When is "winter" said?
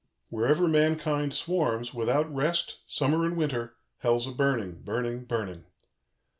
3.37-3.75